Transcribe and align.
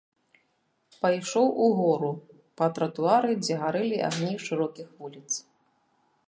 Пайшоў 1.01 1.47
угору 1.65 2.09
па 2.61 2.65
тратуары, 2.79 3.31
дзе 3.43 3.55
гарэлі 3.65 3.97
агні 4.09 4.33
шырокіх 4.49 4.87
вуліц. 4.97 5.29